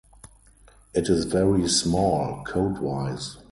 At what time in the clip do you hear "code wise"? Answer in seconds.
2.43-3.37